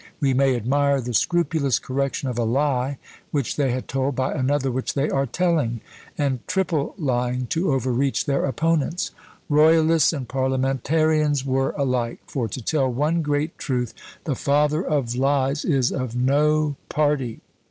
[0.19, 2.97] we may admire the scrupulous correction of a lie
[3.29, 5.79] which they had told, by another which they are telling!
[6.17, 9.11] and triple lying to overreach their opponents.
[9.47, 13.93] Royalists and Parliamentarians were alike; for, to tell one great truth,
[14.23, 17.41] "the father of lies" is of no party!